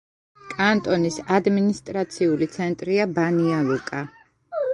[0.53, 4.03] კანტონის ადმინისტრაციული ცენტრია ბანია-ლუკა.